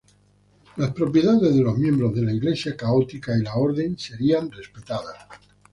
[0.77, 5.15] Las propiedades de los miembros de la Iglesia católica y la Orden serían respetadas.